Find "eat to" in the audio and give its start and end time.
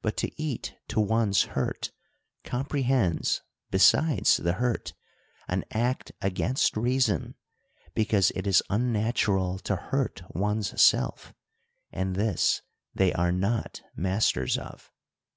0.42-0.98